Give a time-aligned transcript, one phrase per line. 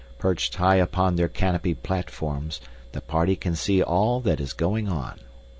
[0.17, 2.59] Perched high upon their canopied platforms,
[2.91, 5.19] the party can see all that is going on.